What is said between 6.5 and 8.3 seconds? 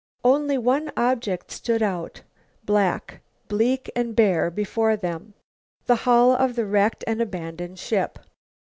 the wrecked and abandoned ship.